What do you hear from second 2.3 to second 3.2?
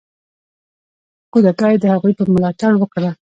ملاتړ وکړه.